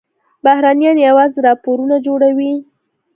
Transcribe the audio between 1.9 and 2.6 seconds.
جوړوي.